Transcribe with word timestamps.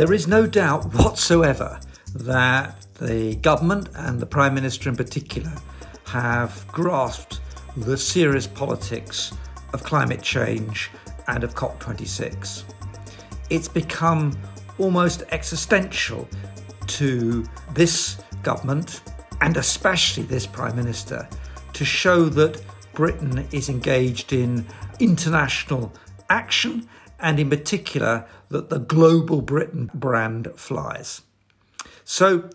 There 0.00 0.14
is 0.14 0.26
no 0.26 0.46
doubt 0.46 0.94
whatsoever 0.94 1.78
that 2.14 2.86
the 2.94 3.34
government 3.42 3.90
and 3.94 4.18
the 4.18 4.24
Prime 4.24 4.54
Minister 4.54 4.88
in 4.88 4.96
particular 4.96 5.52
have 6.06 6.66
grasped 6.68 7.40
the 7.76 7.98
serious 7.98 8.46
politics 8.46 9.30
of 9.74 9.82
climate 9.82 10.22
change 10.22 10.90
and 11.28 11.44
of 11.44 11.54
COP26. 11.54 12.64
It's 13.50 13.68
become 13.68 14.38
almost 14.78 15.24
existential 15.32 16.26
to 16.86 17.44
this 17.74 18.22
government 18.42 19.02
and 19.42 19.58
especially 19.58 20.22
this 20.22 20.46
Prime 20.46 20.76
Minister 20.76 21.28
to 21.74 21.84
show 21.84 22.24
that 22.30 22.64
Britain 22.94 23.46
is 23.52 23.68
engaged 23.68 24.32
in 24.32 24.66
international 24.98 25.92
action 26.30 26.88
and, 27.18 27.38
in 27.38 27.50
particular, 27.50 28.26
that 28.50 28.68
the 28.68 28.78
global 28.78 29.40
Britain 29.40 29.90
brand 29.94 30.48
flies. 30.56 31.22
So 32.04 32.50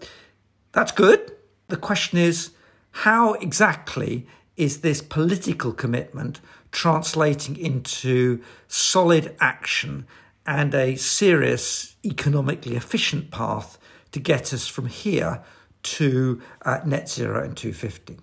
that's 0.73 0.91
good. 0.91 1.31
The 1.69 1.77
question 1.77 2.19
is 2.19 2.51
how 2.91 3.33
exactly 3.33 4.27
is 4.55 4.81
this 4.81 5.01
political 5.01 5.73
commitment 5.73 6.39
translating 6.71 7.57
into 7.57 8.41
solid 8.67 9.35
action 9.39 10.05
and 10.45 10.75
a 10.75 10.95
serious, 10.95 11.95
economically 12.05 12.75
efficient 12.75 13.31
path 13.31 13.77
to 14.11 14.19
get 14.19 14.53
us 14.53 14.67
from 14.67 14.85
here 14.85 15.41
to 15.83 16.41
uh, 16.63 16.79
net 16.85 17.09
zero 17.09 17.43
in 17.43 17.55
250? 17.55 18.17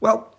Well, 0.00 0.38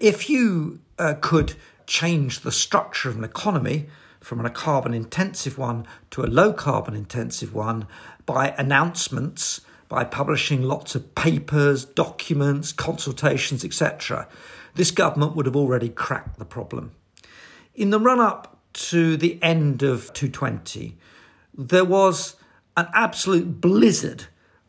if 0.00 0.28
you 0.28 0.80
uh, 0.98 1.14
could 1.20 1.54
change 1.86 2.40
the 2.40 2.52
structure 2.52 3.08
of 3.08 3.16
an 3.16 3.24
economy 3.24 3.86
from 4.24 4.44
a 4.44 4.50
carbon 4.50 4.94
intensive 4.94 5.58
one 5.58 5.86
to 6.10 6.22
a 6.22 6.26
low 6.26 6.52
carbon 6.52 6.94
intensive 6.94 7.54
one 7.54 7.86
by 8.24 8.54
announcements, 8.56 9.60
by 9.88 10.02
publishing 10.02 10.62
lots 10.62 10.94
of 10.94 11.14
papers, 11.14 11.84
documents, 11.84 12.72
consultations, 12.72 13.64
etc., 13.64 14.26
this 14.74 14.90
government 14.90 15.36
would 15.36 15.46
have 15.46 15.54
already 15.54 15.88
cracked 15.88 16.38
the 16.38 16.44
problem. 16.44 16.92
In 17.74 17.90
the 17.90 18.00
run 18.00 18.18
up 18.18 18.58
to 18.72 19.16
the 19.16 19.40
end 19.42 19.82
of 19.82 20.12
220, 20.14 20.96
there 21.56 21.84
was 21.84 22.34
an 22.76 22.88
absolute 22.92 23.60
blizzard 23.60 24.24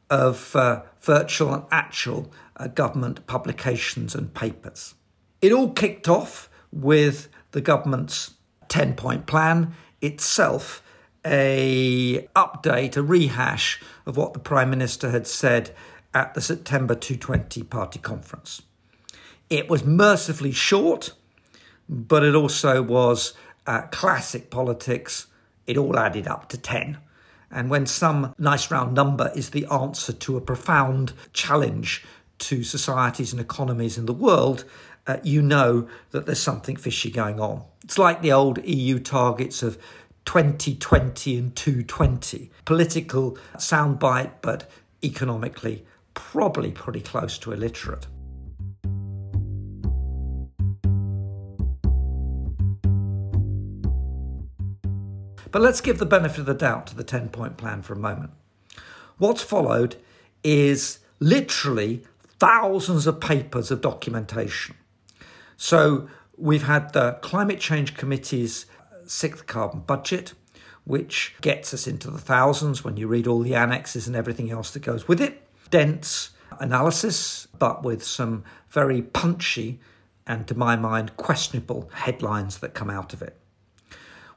of 0.09 0.55
uh, 0.55 0.83
virtual 1.01 1.53
and 1.53 1.63
actual 1.71 2.31
uh, 2.57 2.67
government 2.67 3.25
publications 3.25 4.13
and 4.13 4.33
papers. 4.33 4.93
It 5.41 5.51
all 5.51 5.71
kicked 5.71 6.07
off 6.07 6.49
with 6.71 7.29
the 7.51 7.61
government's 7.61 8.34
10 8.69 8.95
point 8.95 9.25
plan 9.25 9.73
itself 10.01 10.81
a 11.25 12.27
update 12.35 12.95
a 12.95 13.01
rehash 13.01 13.81
of 14.05 14.15
what 14.15 14.33
the 14.33 14.39
prime 14.39 14.69
minister 14.69 15.09
had 15.09 15.25
said 15.25 15.75
at 16.13 16.33
the 16.33 16.41
September 16.41 16.95
220 16.95 17.63
party 17.63 17.99
conference. 17.99 18.61
It 19.49 19.69
was 19.69 19.83
mercifully 19.83 20.51
short 20.51 21.13
but 21.87 22.23
it 22.23 22.33
also 22.33 22.81
was 22.81 23.33
uh, 23.67 23.83
classic 23.91 24.49
politics. 24.49 25.27
It 25.67 25.77
all 25.77 25.97
added 25.97 26.27
up 26.27 26.49
to 26.49 26.57
10 26.57 26.97
and 27.51 27.69
when 27.69 27.85
some 27.85 28.33
nice 28.37 28.69
round 28.69 28.93
number 28.93 29.31
is 29.35 29.51
the 29.51 29.65
answer 29.71 30.13
to 30.13 30.37
a 30.37 30.41
profound 30.41 31.13
challenge 31.33 32.03
to 32.37 32.63
societies 32.63 33.31
and 33.31 33.41
economies 33.41 33.97
in 33.97 34.05
the 34.05 34.13
world, 34.13 34.65
uh, 35.07 35.17
you 35.23 35.41
know 35.41 35.87
that 36.11 36.25
there's 36.25 36.41
something 36.41 36.75
fishy 36.75 37.09
going 37.09 37.39
on. 37.39 37.63
It's 37.85 37.99
like 37.99 38.23
the 38.23 38.31
old 38.31 38.65
EU 38.65 38.97
targets 38.97 39.61
of 39.61 39.77
2020 40.25 41.37
and 41.37 41.55
220. 41.55 42.49
Political 42.65 43.37
soundbite, 43.57 44.31
but 44.41 44.67
economically 45.03 45.85
probably 46.15 46.71
pretty 46.71 46.99
close 46.99 47.37
to 47.37 47.51
illiterate. 47.51 48.07
But 55.51 55.61
let's 55.61 55.79
give 55.79 55.99
the 55.99 56.07
benefit 56.07 56.39
of 56.39 56.45
the 56.47 56.55
doubt 56.55 56.87
to 56.87 56.95
the 56.95 57.03
10 57.03 57.29
point 57.29 57.55
plan 57.55 57.83
for 57.83 57.93
a 57.93 57.99
moment. 57.99 58.31
What's 59.19 59.43
followed 59.43 59.95
is 60.43 60.97
literally 61.19 62.03
thousands 62.39 63.05
of 63.05 63.21
papers 63.21 63.69
of 63.69 63.81
documentation. 63.81 64.75
So 65.55 66.09
we've 66.37 66.63
had 66.63 66.93
the 66.93 67.13
Climate 67.21 67.59
Change 67.59 67.95
Committee's 67.95 68.65
sixth 69.05 69.47
carbon 69.47 69.81
budget, 69.81 70.33
which 70.83 71.35
gets 71.41 71.73
us 71.73 71.87
into 71.87 72.11
the 72.11 72.19
thousands 72.19 72.83
when 72.83 72.97
you 72.97 73.07
read 73.07 73.27
all 73.27 73.39
the 73.39 73.55
annexes 73.55 74.07
and 74.07 74.15
everything 74.15 74.51
else 74.51 74.71
that 74.71 74.81
goes 74.81 75.07
with 75.07 75.21
it. 75.21 75.41
Dense 75.69 76.31
analysis, 76.59 77.47
but 77.57 77.83
with 77.83 78.03
some 78.03 78.43
very 78.69 79.01
punchy 79.01 79.79
and, 80.27 80.47
to 80.47 80.55
my 80.55 80.75
mind, 80.75 81.17
questionable 81.17 81.89
headlines 81.93 82.59
that 82.59 82.73
come 82.73 82.89
out 82.89 83.13
of 83.13 83.21
it. 83.21 83.37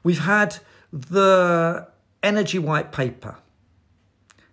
We've 0.03 0.19
had 0.19 0.57
the 0.91 1.87
Energy 2.23 2.59
White 2.59 2.91
Paper. 2.91 3.37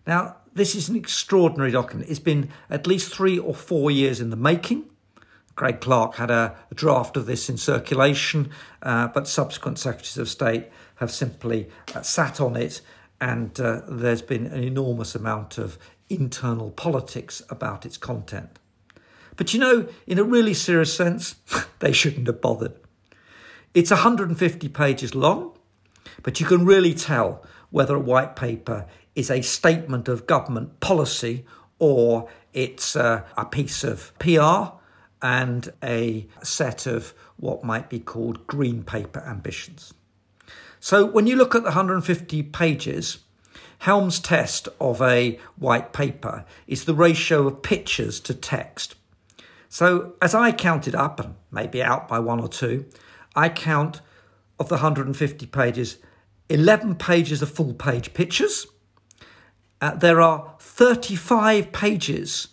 Now, 0.07 0.37
this 0.53 0.75
is 0.75 0.89
an 0.89 0.97
extraordinary 0.97 1.71
document. 1.71 2.11
It's 2.11 2.19
been 2.19 2.51
at 2.71 2.87
least 2.87 3.13
three 3.13 3.39
or 3.39 3.55
four 3.55 3.91
years 3.91 4.21
in 4.21 4.31
the 4.31 4.37
making. 4.37 4.85
Greg 5.57 5.81
Clark 5.81 6.17
had 6.17 6.31
a, 6.31 6.55
a 6.71 6.75
draft 6.75 7.17
of 7.17 7.25
this 7.27 7.49
in 7.49 7.57
circulation, 7.57 8.51
uh, 8.83 9.09
but 9.09 9.27
subsequent 9.27 9.79
secretaries 9.79 10.19
of 10.19 10.29
state 10.29 10.67
have 10.97 11.11
simply 11.11 11.69
uh, 11.95 12.03
sat 12.03 12.41
on 12.41 12.57
it, 12.57 12.83
and 13.21 13.59
uh, 13.59 13.81
there's 13.89 14.23
been 14.23 14.47
an 14.47 14.63
enormous 14.63 15.15
amount 15.15 15.57
of 15.57 15.79
internal 16.11 16.71
politics 16.71 17.43
about 17.49 17.87
its 17.87 17.97
content. 17.97 18.59
But 19.37 19.55
you 19.55 19.61
know, 19.61 19.89
in 20.07 20.19
a 20.19 20.25
really 20.25 20.55
serious 20.55 20.95
sense, 20.95 21.37
they 21.79 21.93
shouldn't 21.93 22.27
have 22.27 22.41
bothered. 22.43 22.75
It's 23.75 23.91
150 23.91 24.69
pages 24.69 25.15
long, 25.15 25.53
but 26.23 26.39
you 26.39 26.47
can 26.47 26.67
really 26.67 26.95
tell 26.95 27.45
whether 27.71 27.97
a 27.97 28.01
white 28.01 28.37
paper 28.37 28.87
is 29.15 29.31
a 29.31 29.41
statement 29.41 30.09
of 30.09 30.27
government 30.27 30.81
policy 30.81 31.47
or 31.79 32.29
it's 32.53 32.97
uh, 32.97 33.23
a 33.37 33.45
piece 33.45 33.85
of 33.85 34.13
PR 34.19 34.77
and 35.27 35.73
a 35.83 36.25
set 36.41 36.87
of 36.87 37.13
what 37.37 37.65
might 37.65 37.91
be 37.91 37.99
called 37.99 38.47
green 38.47 38.85
paper 38.85 39.19
ambitions. 39.27 39.93
So 40.79 41.05
when 41.05 41.27
you 41.27 41.35
look 41.35 41.57
at 41.57 41.63
the 41.63 41.71
150 41.71 42.45
pages, 42.45 43.19
Helm's 43.79 44.21
test 44.21 44.69
of 44.81 45.03
a 45.03 45.41
white 45.57 45.93
paper 45.93 46.45
is 46.69 46.85
the 46.85 46.95
ratio 46.95 47.49
of 47.49 47.61
pictures 47.63 48.21
to 48.21 48.35
text. 48.35 48.95
So 49.69 50.15
as 50.23 50.33
I 50.33 50.53
counted 50.53 50.95
up, 50.95 51.19
and 51.19 51.35
maybe 51.51 51.83
out 51.83 52.07
by 52.07 52.21
one 52.21 52.39
or 52.39 52.49
two, 52.49 52.87
I 53.35 53.49
count 53.49 54.03
of 54.61 54.69
the 54.69 54.77
150 54.77 55.45
pages, 55.47 55.99
11 56.49 56.95
pages 56.95 57.43
of 57.43 57.51
full 57.51 57.75
page 57.75 58.15
pictures, 58.15 58.69
uh, 59.81 59.97
there 59.97 60.21
are 60.21 60.55
35 60.61 61.73
pages 61.73 62.47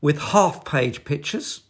with 0.00 0.20
half 0.20 0.64
page 0.64 1.04
pictures, 1.04 1.62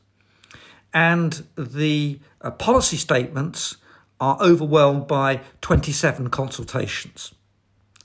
and 0.93 1.47
the 1.57 2.21
uh, 2.41 2.51
policy 2.51 2.97
statements 2.97 3.77
are 4.21 4.39
overwhelmed 4.41 5.07
by 5.07 5.41
27 5.61 6.31
consultations. 6.31 7.35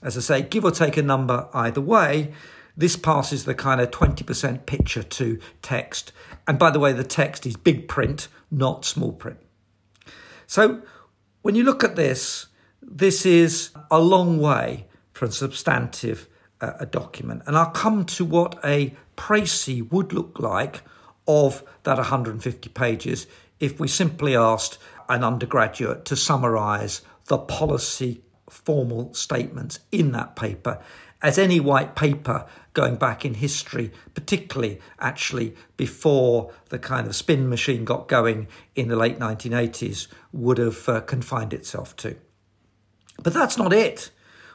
As 0.02 0.16
I 0.16 0.20
say, 0.20 0.42
give 0.42 0.64
or 0.64 0.70
take 0.70 0.96
a 0.96 1.02
number 1.02 1.48
either 1.52 1.80
way, 1.80 2.32
this 2.76 2.96
passes 2.96 3.44
the 3.44 3.54
kind 3.54 3.80
of 3.80 3.90
20% 3.90 4.66
picture 4.66 5.02
to 5.02 5.38
text. 5.62 6.12
And 6.46 6.58
by 6.58 6.70
the 6.70 6.78
way, 6.78 6.92
the 6.92 7.04
text 7.04 7.46
is 7.46 7.56
big 7.56 7.88
print, 7.88 8.28
not 8.50 8.84
small 8.84 9.12
print. 9.12 9.38
So 10.46 10.82
when 11.42 11.54
you 11.54 11.64
look 11.64 11.82
at 11.82 11.96
this, 11.96 12.46
this 12.82 13.26
is 13.26 13.70
a 13.90 13.98
long 13.98 14.38
way 14.38 14.86
from 15.12 15.30
substantive 15.30 16.28
a 16.60 16.86
document. 16.86 17.42
And 17.46 17.56
I'll 17.56 17.70
come 17.70 18.04
to 18.06 18.24
what 18.24 18.58
a 18.64 18.94
précis 19.16 19.90
would 19.90 20.12
look 20.12 20.38
like 20.38 20.82
of 21.26 21.62
that 21.82 21.96
150 21.96 22.68
pages 22.70 23.26
if 23.58 23.80
we 23.80 23.88
simply 23.88 24.36
asked 24.36 24.78
an 25.08 25.24
undergraduate 25.24 26.04
to 26.04 26.16
summarise 26.16 27.02
the 27.26 27.38
policy 27.38 28.22
formal 28.48 29.12
statements 29.14 29.80
in 29.90 30.12
that 30.12 30.36
paper 30.36 30.80
as 31.22 31.38
any 31.38 31.58
white 31.58 31.96
paper 31.96 32.46
going 32.74 32.96
back 32.96 33.24
in 33.24 33.34
history, 33.34 33.90
particularly 34.14 34.78
actually 35.00 35.54
before 35.76 36.52
the 36.68 36.78
kind 36.78 37.06
of 37.06 37.16
spin 37.16 37.48
machine 37.48 37.84
got 37.84 38.06
going 38.06 38.46
in 38.74 38.88
the 38.88 38.96
late 38.96 39.18
1980s, 39.18 40.08
would 40.32 40.58
have 40.58 40.88
uh, 40.88 41.00
confined 41.00 41.54
itself 41.54 41.96
to. 41.96 42.16
But 43.22 43.32
that's 43.32 43.56
not 43.56 43.72
it. 43.72 44.10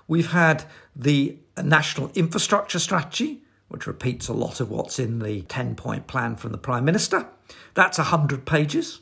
We've 0.08 0.32
had 0.32 0.66
the 0.96 1.40
national 1.62 2.12
infrastructure 2.14 2.80
strategy, 2.80 3.44
which 3.72 3.88
repeats 3.88 4.28
a 4.28 4.34
lot 4.34 4.60
of 4.60 4.70
what's 4.70 5.00
in 5.00 5.20
the 5.20 5.42
10 5.44 5.76
point 5.76 6.08
plan 6.08 6.36
from 6.36 6.52
the 6.52 6.58
Prime 6.58 6.86
Minister. 6.86 7.28
That's 7.74 7.98
100 7.98 8.46
pages. 8.46 9.00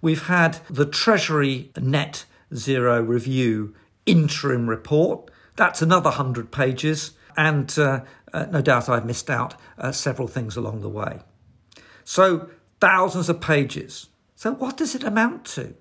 We've 0.00 0.26
had 0.26 0.58
the 0.68 0.84
Treasury 0.84 1.70
Net 1.80 2.26
Zero 2.54 3.02
Review 3.02 3.74
interim 4.04 4.68
report. 4.68 5.30
That's 5.56 5.80
another 5.80 6.10
100 6.10 6.52
pages, 6.52 7.12
and 7.36 7.72
uh, 7.78 8.00
uh, 8.32 8.46
no 8.50 8.60
doubt 8.60 8.88
I've 8.88 9.06
missed 9.06 9.30
out 9.30 9.54
uh, 9.78 9.92
several 9.92 10.28
things 10.28 10.56
along 10.56 10.82
the 10.82 10.88
way. 10.88 11.20
So, 12.04 12.50
thousands 12.80 13.28
of 13.28 13.40
pages. 13.40 14.08
So, 14.34 14.52
what 14.52 14.76
does 14.76 14.94
it 14.94 15.04
amount 15.04 15.46
to? 15.46 15.74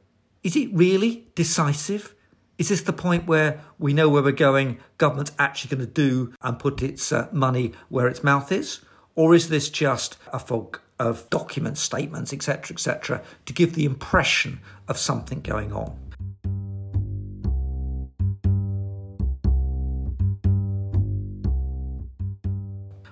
Is 0.44 0.56
it 0.56 0.70
really 0.72 1.28
decisive? 1.36 2.16
Is 2.60 2.70
this 2.70 2.82
the 2.82 2.94
point 2.94 3.26
where 3.26 3.62
we 3.80 3.94
know 3.94 4.10
where 4.10 4.22
we're 4.22 4.32
going, 4.32 4.78
government's 5.00 5.32
actually 5.40 5.76
going 5.76 5.88
to 5.88 5.94
do 5.94 6.34
and 6.44 6.60
put 6.60 6.84
its 6.84 7.12
uh, 7.12 7.28
money 7.32 7.74
where 7.90 8.08
its 8.08 8.24
mouth 8.24 8.52
is? 8.52 8.82
Or 9.16 9.34
is 9.34 9.50
this 9.50 9.70
just 9.70 10.18
a 10.32 10.38
fog 10.38 10.80
of 11.00 11.28
documents, 11.32 11.82
statements, 11.82 12.32
etc., 12.32 12.76
etc., 12.76 13.24
to 13.48 13.54
give 13.54 13.74
the 13.74 13.86
impression 13.86 14.60
of 14.88 15.00
something 15.00 15.42
going 15.42 15.74
on? 15.74 15.98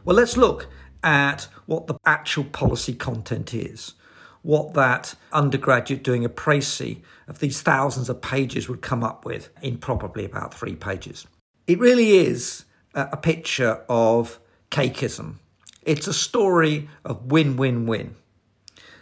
Well, 0.05 0.15
let's 0.15 0.38
look 0.38 0.67
at 1.03 1.47
what 1.65 1.88
the 1.88 1.97
actual 2.05 2.43
policy 2.43 2.93
content 2.93 3.55
is, 3.55 3.95
what 4.41 4.73
that 4.73 5.15
undergraduate 5.31 6.03
doing 6.03 6.25
a 6.25 6.29
précis 6.29 7.01
of 7.27 7.39
these 7.39 7.61
thousands 7.61 8.09
of 8.09 8.21
pages 8.21 8.67
would 8.67 8.81
come 8.81 9.03
up 9.03 9.25
with 9.25 9.49
in 9.61 9.77
probably 9.77 10.25
about 10.25 10.53
three 10.53 10.75
pages. 10.75 11.27
It 11.67 11.79
really 11.79 12.17
is 12.17 12.65
a 12.93 13.17
picture 13.17 13.83
of 13.88 14.39
cakeism. 14.69 15.35
It's 15.83 16.07
a 16.07 16.13
story 16.13 16.89
of 17.05 17.31
win 17.31 17.55
win 17.55 17.85
win. 17.85 18.15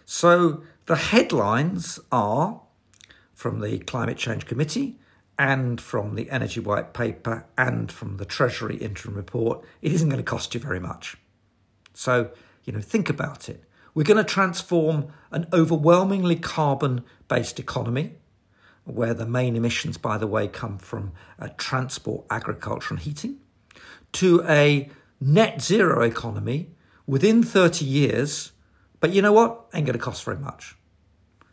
So 0.06 0.64
the 0.86 0.96
headlines 0.96 2.00
are 2.12 2.62
from 3.34 3.62
the 3.62 3.80
Climate 3.80 4.18
Change 4.18 4.46
Committee 4.46 5.00
and 5.38 5.80
from 5.80 6.16
the 6.16 6.30
Energy 6.30 6.60
White 6.60 6.94
Paper 6.94 7.46
and 7.58 7.90
from 7.90 8.18
the 8.18 8.26
Treasury 8.26 8.76
Interim 8.76 9.16
Report, 9.16 9.64
it 9.82 9.94
isn't 9.94 10.10
going 10.10 10.18
to 10.22 10.24
cost 10.24 10.54
you 10.54 10.60
very 10.60 10.82
much. 10.82 11.16
So, 11.94 12.32
you 12.66 12.74
know, 12.74 12.82
think 12.82 13.10
about 13.10 13.48
it. 13.48 13.64
We're 13.94 14.04
going 14.04 14.18
to 14.18 14.24
transform 14.24 15.08
an 15.32 15.48
overwhelmingly 15.54 16.36
carbon 16.36 17.04
based 17.28 17.60
economy, 17.60 18.16
where 18.84 19.14
the 19.14 19.26
main 19.26 19.56
emissions, 19.56 19.98
by 19.98 20.18
the 20.18 20.28
way, 20.28 20.48
come 20.48 20.78
from 20.78 21.12
uh, 21.40 21.50
transport, 21.58 22.26
agriculture, 22.30 22.94
and 22.94 23.00
heating, 23.00 23.38
to 24.14 24.44
a 24.48 24.90
net 25.20 25.62
zero 25.62 26.02
economy 26.02 26.72
within 27.06 27.44
30 27.44 27.86
years. 27.86 28.52
But 29.00 29.12
you 29.12 29.22
know 29.22 29.34
what? 29.34 29.66
Ain't 29.74 29.86
going 29.86 29.98
to 29.98 30.04
cost 30.04 30.24
very 30.24 30.38
much. 30.38 30.76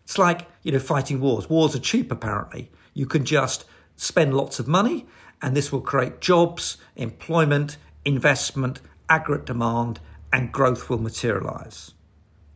It's 0.05 0.19
like, 0.19 0.47
you 0.63 0.73
know, 0.73 0.79
fighting 0.79 1.21
wars. 1.21 1.51
Wars 1.51 1.75
are 1.75 1.81
cheap, 1.81 2.13
apparently. 2.13 2.71
You 2.95 3.07
can 3.07 3.25
just 3.25 3.65
spend 3.97 4.35
lots 4.35 4.59
of 4.61 4.69
money, 4.69 5.07
and 5.43 5.57
this 5.57 5.73
will 5.73 5.81
create 5.81 6.21
jobs, 6.21 6.77
employment, 6.95 7.77
investment, 8.05 8.81
aggregate 9.09 9.47
demand, 9.47 10.01
and 10.33 10.53
growth 10.53 10.89
will 10.89 10.99
materialize. 10.99 11.93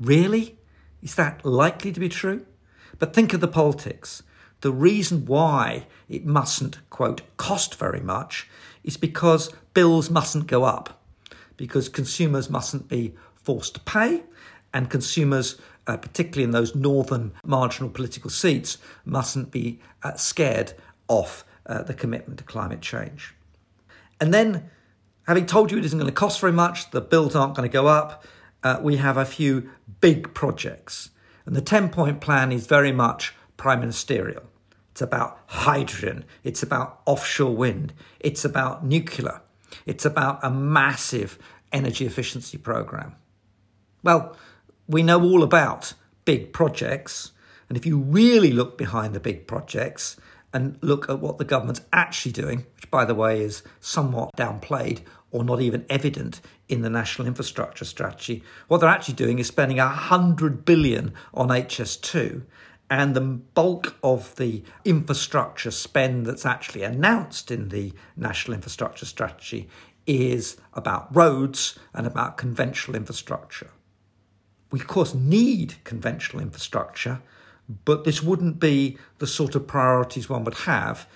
Really? 0.00 0.58
Is 1.02 1.14
that 1.14 1.44
likely 1.44 1.93
to 1.93 2.00
be 2.00 2.08
true? 2.08 2.47
But 2.99 3.14
think 3.14 3.32
of 3.32 3.41
the 3.41 3.49
politics. 3.49 4.23
The 4.62 4.73
reason 4.73 5.26
why 5.26 5.87
it 6.08 6.26
mustn't, 6.26 6.79
quote, 6.91 7.23
cost 7.37 7.75
very 7.76 8.00
much 8.00 8.49
is 8.82 8.97
because 8.97 9.52
bills 9.75 10.11
mustn't 10.11 10.47
go 10.47 10.64
up, 10.64 11.02
because 11.56 11.88
consumers 11.88 12.50
mustn't 12.50 12.88
be 12.88 13.14
forced 13.35 13.75
to 13.75 13.81
pay, 13.81 14.25
and 14.73 14.91
consumers, 14.91 15.58
uh, 15.87 15.97
particularly 15.97 16.44
in 16.44 16.50
those 16.50 16.75
northern 16.75 17.32
marginal 17.44 17.91
political 17.91 18.31
seats, 18.31 18.79
mustn't 19.05 19.50
be 19.50 19.81
uh, 20.02 20.14
scared 20.14 20.75
off 21.08 21.44
uh, 21.67 21.82
the 21.82 21.94
commitment 21.94 22.38
to 22.38 22.44
climate 22.44 22.81
change. 22.81 23.35
And 24.20 24.32
then, 24.32 24.70
having 25.26 25.47
told 25.47 25.70
you 25.70 25.79
it 25.79 25.85
isn't 25.85 25.99
going 25.99 26.11
to 26.11 26.14
cost 26.14 26.41
very 26.41 26.52
much, 26.52 26.91
the 26.91 27.00
bills 27.00 27.35
aren't 27.35 27.55
going 27.55 27.69
to 27.69 27.73
go 27.73 27.87
up, 27.87 28.25
uh, 28.62 28.78
we 28.82 28.96
have 28.96 29.16
a 29.16 29.24
few 29.24 29.70
big 30.00 30.34
projects. 30.34 31.10
And 31.46 31.56
the 31.56 31.60
10 31.60 31.88
point 31.90 32.20
plan 32.20 32.52
is 32.52 32.66
very 32.66 32.92
much 32.92 33.34
prime 33.56 33.80
ministerial. 33.80 34.42
It's 34.92 35.02
about 35.02 35.38
hydrogen, 35.46 36.24
it's 36.42 36.62
about 36.62 37.00
offshore 37.06 37.54
wind, 37.54 37.92
it's 38.18 38.44
about 38.44 38.84
nuclear, 38.84 39.40
it's 39.86 40.04
about 40.04 40.40
a 40.42 40.50
massive 40.50 41.38
energy 41.72 42.06
efficiency 42.06 42.58
program. 42.58 43.14
Well, 44.02 44.36
we 44.88 45.02
know 45.02 45.22
all 45.22 45.42
about 45.42 45.94
big 46.24 46.52
projects. 46.52 47.32
And 47.68 47.78
if 47.78 47.86
you 47.86 47.98
really 47.98 48.50
look 48.50 48.76
behind 48.76 49.14
the 49.14 49.20
big 49.20 49.46
projects, 49.46 50.16
and 50.52 50.78
look 50.80 51.08
at 51.08 51.20
what 51.20 51.38
the 51.38 51.44
government's 51.44 51.82
actually 51.92 52.32
doing, 52.32 52.66
which, 52.74 52.90
by 52.90 53.04
the 53.04 53.14
way, 53.14 53.40
is 53.40 53.62
somewhat 53.80 54.30
downplayed 54.36 55.00
or 55.30 55.44
not 55.44 55.60
even 55.60 55.86
evident 55.88 56.40
in 56.68 56.82
the 56.82 56.90
national 56.90 57.28
infrastructure 57.28 57.84
strategy. 57.84 58.42
What 58.68 58.78
they're 58.78 58.88
actually 58.88 59.14
doing 59.14 59.38
is 59.38 59.46
spending 59.46 59.78
100 59.78 60.64
billion 60.64 61.14
on 61.32 61.48
HS2 61.48 62.42
and 62.88 63.14
the 63.14 63.20
bulk 63.20 63.96
of 64.02 64.34
the 64.36 64.64
infrastructure 64.84 65.70
spend 65.70 66.26
that's 66.26 66.44
actually 66.44 66.82
announced 66.82 67.50
in 67.50 67.68
the 67.68 67.92
national 68.16 68.54
infrastructure 68.54 69.06
strategy 69.06 69.68
is 70.06 70.56
about 70.74 71.14
roads 71.14 71.78
and 71.94 72.06
about 72.06 72.36
conventional 72.36 72.96
infrastructure. 72.96 73.70
We, 74.72 74.80
of 74.80 74.88
course, 74.88 75.14
need 75.14 75.74
conventional 75.84 76.42
infrastructure 76.42 77.22
but 77.84 78.04
this 78.04 78.22
wouldn't 78.22 78.58
be 78.58 78.98
the 79.18 79.26
sort 79.26 79.54
of 79.54 79.66
priorities 79.66 80.28
one 80.28 80.44
would 80.44 80.54
have 80.54 81.06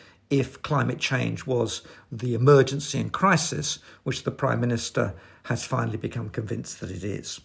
if 0.41 0.63
climate 0.63 0.99
change 0.99 1.47
was 1.47 1.83
the 2.11 2.35
emergency 2.35 2.99
and 2.99 3.13
crisis, 3.13 3.79
which 4.03 4.25
the 4.25 4.31
Prime 4.31 4.61
Minister 4.61 5.15
has 5.45 5.65
finally 5.65 5.97
become 5.97 6.31
convinced 6.31 6.81
that 6.81 6.91
it 6.91 7.05
is. 7.05 7.41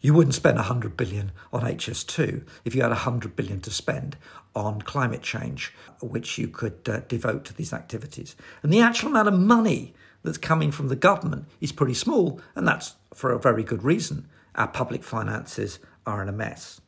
You 0.00 0.12
wouldn't 0.12 0.34
spend 0.34 0.56
100 0.56 0.96
billion 0.96 1.32
on 1.52 1.62
HS2 1.62 2.46
if 2.64 2.74
you 2.74 2.82
had 2.82 2.90
100 2.90 3.34
billion 3.34 3.60
to 3.62 3.70
spend 3.70 4.16
on 4.54 4.82
climate 4.82 5.22
change, 5.22 5.72
which 6.02 6.36
you 6.36 6.48
could 6.48 6.86
uh, 6.86 7.00
devote 7.08 7.44
to 7.46 7.54
these 7.54 7.72
activities. 7.72 8.36
And 8.62 8.72
the 8.72 8.80
actual 8.80 9.08
amount 9.08 9.28
of 9.28 9.34
money 9.34 9.94
that's 10.22 10.38
coming 10.38 10.70
from 10.70 10.88
the 10.88 10.96
government 10.96 11.46
is 11.60 11.72
pretty 11.72 11.94
small, 11.94 12.40
and 12.54 12.68
that's 12.68 12.96
for 13.14 13.32
a 13.32 13.38
very 13.38 13.62
good 13.62 13.82
reason. 13.82 14.28
Our 14.54 14.68
public 14.68 15.02
finances 15.02 15.78
are 16.06 16.22
in 16.22 16.28
a 16.28 16.32
mess. 16.32 16.80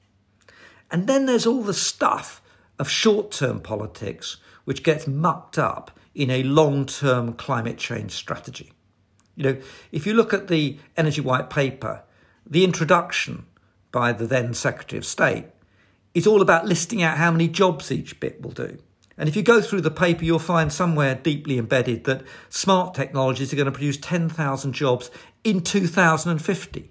And 0.90 1.06
then 1.06 1.26
there's 1.26 1.46
all 1.46 1.62
the 1.62 1.74
stuff 1.74 2.42
of 2.78 2.88
short 2.88 3.30
term 3.30 3.60
politics 3.60 4.36
which 4.66 4.82
gets 4.82 5.06
mucked 5.06 5.58
up 5.58 5.90
in 6.14 6.30
a 6.30 6.42
long 6.42 6.84
term 6.84 7.32
climate 7.32 7.78
change 7.78 8.12
strategy. 8.12 8.72
You 9.36 9.44
know, 9.44 9.60
if 9.92 10.06
you 10.06 10.12
look 10.12 10.34
at 10.34 10.48
the 10.48 10.78
Energy 10.96 11.22
White 11.22 11.48
Paper, 11.48 12.02
the 12.44 12.64
introduction 12.64 13.46
by 13.92 14.12
the 14.12 14.26
then 14.26 14.52
Secretary 14.52 14.98
of 14.98 15.06
State 15.06 15.46
is 16.14 16.26
all 16.26 16.42
about 16.42 16.66
listing 16.66 17.02
out 17.02 17.16
how 17.18 17.30
many 17.30 17.48
jobs 17.48 17.92
each 17.92 18.18
bit 18.20 18.42
will 18.42 18.50
do. 18.50 18.78
And 19.18 19.28
if 19.28 19.36
you 19.36 19.42
go 19.42 19.60
through 19.60 19.80
the 19.82 19.90
paper, 19.90 20.24
you'll 20.24 20.38
find 20.38 20.72
somewhere 20.72 21.14
deeply 21.14 21.58
embedded 21.58 22.04
that 22.04 22.22
smart 22.48 22.94
technologies 22.94 23.52
are 23.52 23.56
going 23.56 23.66
to 23.66 23.72
produce 23.72 23.96
10,000 23.98 24.72
jobs 24.72 25.10
in 25.44 25.60
2050. 25.60 26.90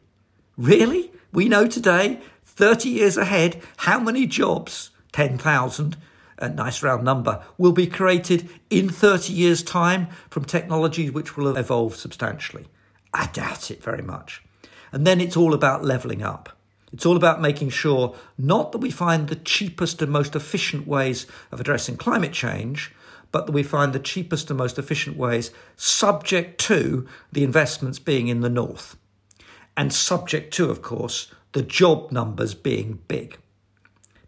Really? 0.58 1.12
We 1.32 1.50
know 1.50 1.68
today 1.68 2.22
30 2.46 2.90
years 2.90 3.18
ahead, 3.18 3.62
how 3.78 4.00
many 4.00 4.26
jobs, 4.26 4.92
10,000, 5.12 5.98
a 6.38 6.50
nice 6.50 6.84
round 6.84 7.04
number, 7.04 7.44
will 7.58 7.72
be 7.72 7.88
created 7.88 8.50
in 8.70 8.90
30 8.90 9.34
years' 9.34 9.64
time 9.64 10.08
from 10.30 10.46
technologies 10.46 11.12
which 11.12 11.38
will 11.38 11.48
have 11.48 11.58
evolved 11.58 11.98
substantially? 11.98 12.68
I 13.14 13.28
doubt 13.28 13.72
it 13.72 13.84
very 13.84 14.02
much. 14.02 14.44
And 14.92 15.06
then 15.06 15.22
it's 15.22 15.38
all 15.38 15.54
about 15.54 15.84
levelling 15.84 16.22
up. 16.22 16.50
It's 16.92 17.06
all 17.06 17.18
about 17.18 17.42
making 17.42 17.70
sure 17.70 18.16
not 18.38 18.72
that 18.72 18.78
we 18.78 18.92
find 18.92 19.28
the 19.28 19.36
cheapest 19.36 20.02
and 20.02 20.12
most 20.12 20.36
efficient 20.36 20.88
ways 20.88 21.28
of 21.52 21.60
addressing 21.60 21.98
climate 21.98 22.32
change, 22.32 22.94
but 23.32 23.46
that 23.46 23.52
we 23.52 23.64
find 23.64 23.92
the 23.92 24.00
cheapest 24.00 24.50
and 24.50 24.58
most 24.58 24.80
efficient 24.80 25.18
ways 25.18 25.52
subject 25.76 26.60
to 26.62 27.06
the 27.32 27.44
investments 27.44 28.00
being 28.00 28.30
in 28.30 28.40
the 28.40 28.50
north. 28.50 28.96
And 29.76 29.94
subject 29.94 30.54
to, 30.54 30.70
of 30.70 30.82
course, 30.82 31.30
the 31.52 31.62
job 31.62 32.14
numbers 32.14 32.54
being 32.54 33.00
big. 33.10 33.38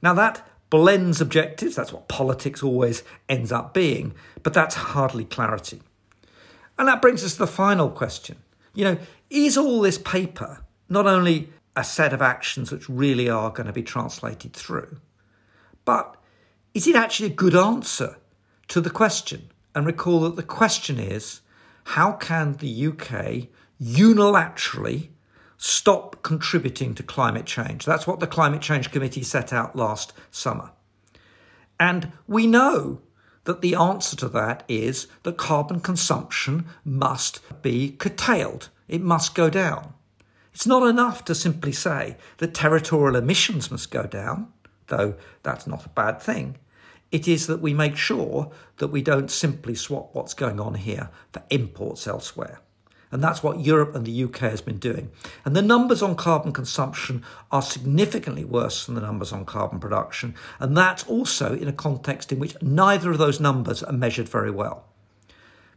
Now, 0.01 0.13
that 0.15 0.45
blends 0.69 1.21
objectives, 1.21 1.75
that's 1.75 1.93
what 1.93 2.07
politics 2.07 2.62
always 2.62 3.03
ends 3.29 3.51
up 3.51 3.74
being, 3.74 4.13
but 4.43 4.53
that's 4.53 4.75
hardly 4.75 5.25
clarity. 5.25 5.81
And 6.77 6.88
that 6.88 7.01
brings 7.01 7.24
us 7.24 7.33
to 7.33 7.39
the 7.39 7.47
final 7.47 7.89
question. 7.89 8.38
You 8.74 8.83
know, 8.83 8.97
is 9.29 9.57
all 9.57 9.81
this 9.81 9.97
paper 9.97 10.63
not 10.89 11.07
only 11.07 11.50
a 11.75 11.83
set 11.83 12.13
of 12.13 12.21
actions 12.21 12.71
which 12.71 12.89
really 12.89 13.29
are 13.29 13.50
going 13.50 13.67
to 13.67 13.74
be 13.74 13.83
translated 13.83 14.53
through, 14.53 14.97
but 15.86 16.15
is 16.74 16.88
it 16.88 16.95
actually 16.95 17.27
a 17.27 17.36
good 17.36 17.55
answer 17.55 18.17
to 18.67 18.81
the 18.81 18.89
question? 18.89 19.50
And 19.74 19.86
recall 19.86 20.21
that 20.21 20.36
the 20.36 20.43
question 20.43 21.00
is 21.00 21.41
how 21.83 22.13
can 22.13 22.53
the 22.53 22.88
UK 22.88 23.47
unilaterally 23.81 25.09
stop 25.57 26.21
contributing 26.21 26.93
to 26.95 27.03
climate 27.03 27.45
change. 27.45 27.85
That's 27.85 28.07
what 28.07 28.19
the 28.19 28.27
Climate 28.27 28.61
Change 28.61 28.91
Committee 28.91 29.23
set 29.23 29.51
out 29.51 29.75
last 29.75 30.13
summer. 30.31 30.71
And 31.79 32.11
we 32.27 32.47
know 32.47 33.01
that 33.43 33.61
the 33.61 33.75
answer 33.75 34.15
to 34.17 34.29
that 34.29 34.63
is 34.67 35.07
that 35.23 35.37
carbon 35.37 35.79
consumption 35.79 36.65
must 36.83 37.41
be 37.61 37.91
curtailed, 37.91 38.69
it 38.87 39.01
must 39.01 39.35
go 39.35 39.49
down. 39.49 39.93
It's 40.53 40.67
not 40.67 40.87
enough 40.87 41.23
to 41.25 41.35
simply 41.35 41.71
say 41.71 42.17
that 42.37 42.53
territorial 42.53 43.15
emissions 43.15 43.69
must 43.69 43.91
go 43.91 44.03
down, 44.03 44.51
though 44.87 45.15
that's 45.43 45.67
not 45.67 45.85
a 45.85 45.89
bad 45.89 46.21
thing. 46.21 46.57
It 47.11 47.27
is 47.27 47.47
that 47.47 47.61
we 47.61 47.73
make 47.73 47.95
sure 47.95 48.51
that 48.77 48.87
we 48.89 49.01
don't 49.01 49.31
simply 49.31 49.75
swap 49.75 50.13
what's 50.13 50.33
going 50.33 50.59
on 50.59 50.73
here 50.73 51.09
for 51.31 51.43
imports 51.49 52.07
elsewhere. 52.07 52.59
And 53.11 53.23
that's 53.23 53.41
what 53.41 53.61
Europe 53.61 53.95
and 53.95 54.05
the 54.05 54.23
UK 54.23 54.39
has 54.39 54.61
been 54.61 54.77
doing. 54.77 55.11
And 55.45 55.55
the 55.55 55.61
numbers 55.61 56.01
on 56.01 56.15
carbon 56.15 56.51
consumption 56.51 57.23
are 57.51 57.61
significantly 57.61 58.43
worse 58.43 58.85
than 58.85 58.95
the 58.95 59.01
numbers 59.01 59.31
on 59.31 59.45
carbon 59.45 59.79
production. 59.79 60.35
And 60.59 60.75
that's 60.75 61.05
also 61.05 61.55
in 61.55 61.67
a 61.67 61.73
context 61.73 62.31
in 62.31 62.39
which 62.39 62.61
neither 62.61 63.11
of 63.11 63.17
those 63.17 63.39
numbers 63.39 63.81
are 63.81 63.93
measured 63.93 64.27
very 64.27 64.51
well. 64.51 64.85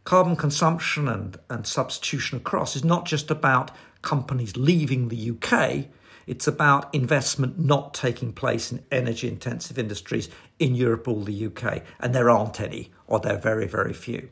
Carbon 0.03 0.35
consumption 0.35 1.07
and, 1.07 1.37
and 1.49 1.65
substitution 1.65 2.37
across 2.37 2.75
is 2.75 2.83
not 2.83 3.05
just 3.05 3.31
about 3.31 3.71
companies 4.01 4.57
leaving 4.57 5.07
the 5.07 5.31
UK, 5.31 5.85
it's 6.27 6.47
about 6.47 6.93
investment 6.93 7.59
not 7.59 7.93
taking 7.93 8.33
place 8.33 8.71
in 8.71 8.83
energy 8.91 9.27
intensive 9.27 9.77
industries 9.77 10.29
in 10.59 10.75
Europe 10.75 11.07
or 11.07 11.23
the 11.23 11.47
UK. 11.47 11.83
And 11.99 12.13
there 12.13 12.29
aren't 12.29 12.61
any, 12.61 12.91
or 13.07 13.19
there 13.19 13.35
are 13.35 13.39
very, 13.39 13.67
very 13.67 13.93
few. 13.93 14.29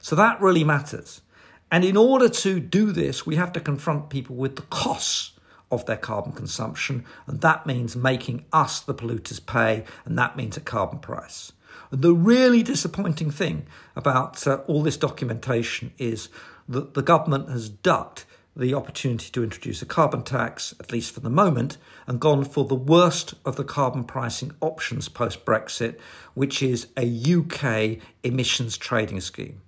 So 0.00 0.16
that 0.16 0.40
really 0.40 0.64
matters. 0.64 1.22
And 1.70 1.84
in 1.84 1.96
order 1.96 2.28
to 2.28 2.60
do 2.60 2.92
this, 2.92 3.26
we 3.26 3.36
have 3.36 3.52
to 3.54 3.60
confront 3.60 4.10
people 4.10 4.36
with 4.36 4.56
the 4.56 4.62
costs 4.62 5.32
of 5.70 5.86
their 5.86 5.96
carbon 5.96 6.32
consumption. 6.32 7.04
And 7.26 7.40
that 7.40 7.66
means 7.66 7.96
making 7.96 8.44
us 8.52 8.80
the 8.80 8.94
polluters 8.94 9.44
pay, 9.44 9.84
and 10.04 10.16
that 10.18 10.36
means 10.36 10.56
a 10.56 10.60
carbon 10.60 11.00
price. 11.00 11.52
And 11.90 12.02
the 12.02 12.14
really 12.14 12.62
disappointing 12.62 13.30
thing 13.30 13.66
about 13.96 14.46
uh, 14.46 14.56
all 14.66 14.82
this 14.82 14.96
documentation 14.96 15.92
is 15.98 16.28
that 16.68 16.94
the 16.94 17.02
government 17.02 17.50
has 17.50 17.68
ducked 17.68 18.24
the 18.56 18.72
opportunity 18.72 19.30
to 19.32 19.42
introduce 19.42 19.82
a 19.82 19.86
carbon 19.86 20.22
tax, 20.22 20.74
at 20.78 20.92
least 20.92 21.12
for 21.12 21.20
the 21.20 21.30
moment, 21.30 21.76
and 22.06 22.20
gone 22.20 22.44
for 22.44 22.64
the 22.64 22.74
worst 22.74 23.34
of 23.44 23.56
the 23.56 23.64
carbon 23.64 24.04
pricing 24.04 24.52
options 24.60 25.08
post 25.08 25.44
Brexit, 25.44 25.98
which 26.34 26.62
is 26.62 26.86
a 26.96 27.04
UK 27.04 27.98
emissions 28.22 28.78
trading 28.78 29.20
scheme 29.20 29.60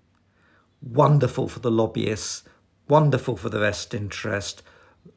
wonderful 0.86 1.48
for 1.48 1.58
the 1.60 1.70
lobbyists, 1.70 2.44
wonderful 2.88 3.36
for 3.36 3.48
the 3.48 3.60
best 3.60 3.92
interest, 3.92 4.62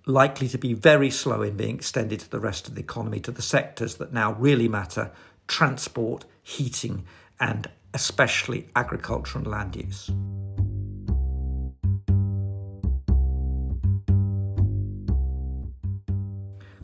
likely 0.06 0.48
to 0.48 0.58
be 0.58 0.74
very 0.74 1.10
slow 1.10 1.42
in 1.42 1.56
being 1.56 1.76
extended 1.76 2.20
to 2.20 2.30
the 2.30 2.40
rest 2.40 2.68
of 2.68 2.76
the 2.76 2.82
economy, 2.82 3.20
to 3.20 3.32
the 3.32 3.42
sectors 3.42 3.96
that 3.96 4.14
now 4.14 4.34
really 4.34 4.68
matter 4.68 5.12
transport, 5.48 6.26
heating, 6.44 7.06
and 7.40 7.70
especially 7.94 8.68
agriculture 8.76 9.38
and 9.38 9.48
land 9.48 9.76
use. 9.76 10.12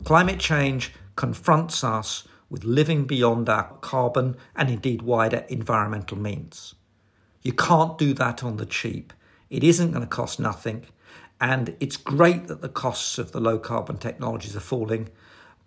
Climate 0.03 0.39
change 0.39 0.93
confronts 1.15 1.83
us 1.83 2.27
with 2.49 2.63
living 2.63 3.05
beyond 3.05 3.49
our 3.49 3.63
carbon 3.81 4.37
and 4.55 4.69
indeed 4.69 5.01
wider 5.01 5.45
environmental 5.49 6.17
means. 6.17 6.75
You 7.45 7.53
can't 7.53 7.95
do 7.99 8.15
that 8.15 8.43
on 8.43 8.57
the 8.57 8.65
cheap. 8.65 9.13
It 9.51 9.63
isn't 9.63 9.91
going 9.91 10.01
to 10.01 10.07
cost 10.07 10.39
nothing. 10.39 10.87
And 11.39 11.75
it's 11.79 11.95
great 11.95 12.47
that 12.47 12.61
the 12.61 12.69
costs 12.69 13.19
of 13.19 13.33
the 13.33 13.39
low 13.39 13.59
carbon 13.59 13.97
technologies 13.99 14.55
are 14.55 14.61
falling, 14.61 15.09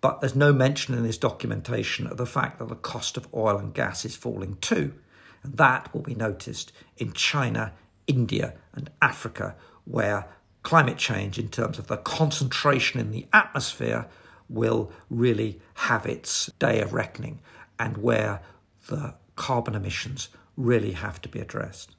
but 0.01 0.19
there's 0.19 0.35
no 0.35 0.51
mention 0.51 0.93
in 0.93 1.03
this 1.03 1.17
documentation 1.17 2.05
of 2.05 2.17
the 2.17 2.25
fact 2.25 2.59
that 2.59 2.67
the 2.67 2.75
cost 2.75 3.15
of 3.15 3.33
oil 3.33 3.57
and 3.57 3.73
gas 3.73 4.03
is 4.03 4.17
falling 4.17 4.57
too. 4.59 4.93
And 5.41 5.55
that 5.55 5.93
will 5.93 6.01
be 6.01 6.15
noticed 6.15 6.73
in 6.97 7.13
China, 7.13 7.71
India, 8.07 8.55
and 8.73 8.89
Africa, 9.01 9.55
where 9.85 10.27
climate 10.63 10.97
change, 10.97 11.39
in 11.39 11.47
terms 11.47 11.79
of 11.79 11.87
the 11.87 11.95
concentration 11.95 12.99
in 12.99 13.11
the 13.11 13.25
atmosphere, 13.31 14.05
will 14.49 14.91
really 15.09 15.61
have 15.75 16.05
its 16.05 16.47
day 16.59 16.81
of 16.81 16.91
reckoning, 16.91 17.39
and 17.79 17.95
where 17.95 18.41
the 18.89 19.13
carbon 19.37 19.75
emissions 19.75 20.27
really 20.59 20.91
have 20.91 21.21
to 21.21 21.29
be 21.29 21.39
addressed. 21.39 21.95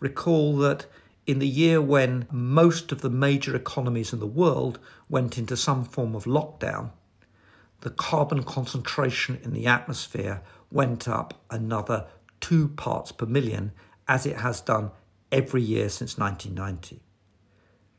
Recall 0.00 0.56
that 0.58 0.86
in 1.26 1.38
the 1.38 1.48
year 1.48 1.80
when 1.80 2.26
most 2.32 2.90
of 2.90 3.02
the 3.02 3.10
major 3.10 3.54
economies 3.54 4.12
in 4.12 4.20
the 4.20 4.26
world 4.26 4.78
went 5.08 5.38
into 5.38 5.56
some 5.56 5.84
form 5.84 6.14
of 6.14 6.24
lockdown, 6.24 6.90
the 7.82 7.90
carbon 7.90 8.42
concentration 8.42 9.38
in 9.42 9.52
the 9.52 9.66
atmosphere 9.66 10.42
went 10.70 11.06
up 11.06 11.44
another 11.50 12.06
two 12.40 12.68
parts 12.68 13.12
per 13.12 13.26
million, 13.26 13.72
as 14.08 14.26
it 14.26 14.36
has 14.36 14.60
done 14.60 14.90
every 15.30 15.62
year 15.62 15.88
since 15.88 16.18
1990. 16.18 17.02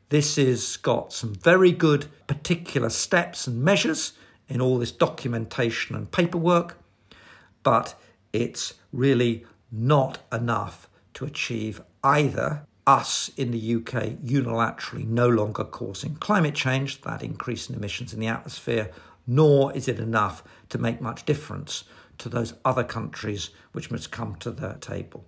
This 0.08 0.36
has 0.36 0.76
got 0.76 1.12
some 1.12 1.34
very 1.34 1.72
good 1.72 2.06
particular 2.26 2.90
steps 2.90 3.46
and 3.46 3.62
measures 3.62 4.12
in 4.48 4.60
all 4.60 4.78
this 4.78 4.92
documentation 4.92 5.96
and 5.96 6.10
paperwork, 6.10 6.78
but 7.62 7.98
it's 8.32 8.74
really 8.92 9.44
not 9.70 10.18
enough 10.32 10.88
to 11.14 11.24
achieve 11.24 11.80
either 12.04 12.66
us 12.86 13.30
in 13.36 13.50
the 13.50 13.74
UK 13.76 14.18
unilaterally 14.24 15.06
no 15.06 15.28
longer 15.28 15.64
causing 15.64 16.14
climate 16.16 16.54
change, 16.54 17.00
that 17.02 17.22
increase 17.22 17.68
in 17.68 17.74
emissions 17.74 18.12
in 18.12 18.20
the 18.20 18.28
atmosphere, 18.28 18.90
nor 19.26 19.74
is 19.74 19.88
it 19.88 19.98
enough 19.98 20.44
to 20.68 20.78
make 20.78 21.00
much 21.00 21.24
difference 21.24 21.84
to 22.18 22.28
those 22.28 22.54
other 22.64 22.84
countries 22.84 23.50
which 23.72 23.90
must 23.90 24.12
come 24.12 24.36
to 24.36 24.50
the 24.50 24.74
table. 24.80 25.24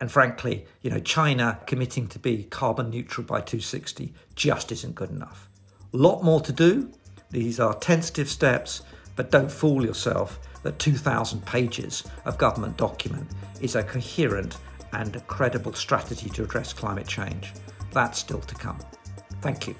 And 0.00 0.10
frankly, 0.10 0.66
you 0.82 0.90
know, 0.90 0.98
China 0.98 1.60
committing 1.66 2.06
to 2.08 2.18
be 2.18 2.44
carbon 2.44 2.90
neutral 2.90 3.26
by 3.26 3.40
260 3.40 4.12
just 4.34 4.70
isn't 4.72 4.94
good 4.94 5.10
enough. 5.10 5.48
A 5.94 5.96
lot 5.96 6.22
more 6.22 6.40
to 6.40 6.52
do. 6.52 6.92
These 7.30 7.58
are 7.58 7.74
tentative 7.74 8.28
steps, 8.28 8.82
but 9.14 9.30
don't 9.30 9.50
fool 9.50 9.84
yourself 9.84 10.38
that 10.66 10.80
2,000 10.80 11.46
pages 11.46 12.02
of 12.24 12.38
government 12.38 12.76
document 12.76 13.28
is 13.60 13.76
a 13.76 13.84
coherent 13.84 14.58
and 14.92 15.24
credible 15.28 15.72
strategy 15.72 16.28
to 16.30 16.42
address 16.42 16.72
climate 16.72 17.06
change. 17.06 17.52
That's 17.92 18.18
still 18.18 18.40
to 18.40 18.54
come. 18.56 18.80
Thank 19.40 19.68
you. 19.68 19.76